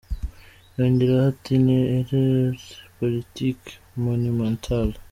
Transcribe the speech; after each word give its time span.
Yongeraho 0.77 1.25
ati 1.33 1.53
ni 1.65 1.77
erreur 1.97 2.55
politique 2.99 3.67
monumentale. 4.05 4.93